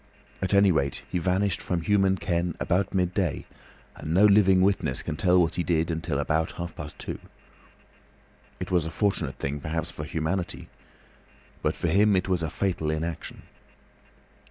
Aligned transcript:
At 0.41 0.55
any 0.55 0.71
rate 0.71 1.03
he 1.11 1.19
vanished 1.19 1.61
from 1.61 1.81
human 1.81 2.17
ken 2.17 2.55
about 2.59 2.91
midday, 2.91 3.45
and 3.95 4.15
no 4.15 4.25
living 4.25 4.61
witness 4.61 5.03
can 5.03 5.15
tell 5.15 5.39
what 5.39 5.53
he 5.53 5.61
did 5.63 5.91
until 5.91 6.17
about 6.17 6.53
half 6.53 6.73
past 6.75 6.97
two. 6.97 7.19
It 8.59 8.71
was 8.71 8.87
a 8.87 8.89
fortunate 8.89 9.35
thing, 9.37 9.59
perhaps, 9.59 9.91
for 9.91 10.05
humanity, 10.05 10.69
but 11.61 11.75
for 11.75 11.89
him 11.89 12.15
it 12.15 12.27
was 12.27 12.41
a 12.41 12.49
fatal 12.49 12.89
inaction. 12.89 13.43